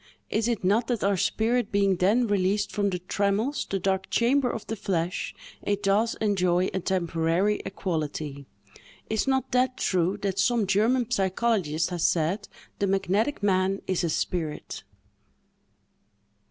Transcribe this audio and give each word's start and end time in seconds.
Is 0.31 0.47
it 0.47 0.63
not 0.63 0.87
that 0.87 1.03
our 1.03 1.15
spirit 1.15 1.71
being 1.71 1.97
then 1.97 2.25
released 2.25 2.71
from 2.71 2.89
the 2.89 2.97
trammels—the 2.97 3.77
dark 3.77 4.09
chamber 4.09 4.49
of 4.49 4.65
the 4.65 4.75
flesh—it 4.75 5.83
does 5.83 6.15
enjoy 6.15 6.71
a 6.73 6.79
temporary 6.79 7.61
equality? 7.67 8.47
Is 9.11 9.27
not 9.27 9.51
that 9.51 9.77
true, 9.77 10.17
that 10.23 10.39
some 10.39 10.65
German 10.65 11.11
psychologist 11.11 11.91
has 11.91 12.03
said—"_The 12.07 12.87
magnetic 12.89 13.43
man 13.43 13.83
is 13.85 14.03
a 14.03 14.09
spirit! 14.09 14.81